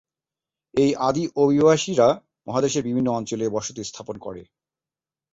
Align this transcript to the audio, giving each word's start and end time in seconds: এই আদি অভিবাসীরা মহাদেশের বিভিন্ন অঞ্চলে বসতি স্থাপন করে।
এই 0.73 0.91
আদি 0.99 1.23
অভিবাসীরা 1.35 2.07
মহাদেশের 2.47 2.83
বিভিন্ন 2.83 3.09
অঞ্চলে 3.11 3.45
বসতি 3.49 3.81
স্থাপন 3.83 4.15
করে। 4.17 4.41